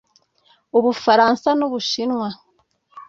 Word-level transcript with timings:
u 0.77 0.79
Bufaransa 0.83 1.49
n’u 1.59 1.67
Bushinwa 1.71 2.27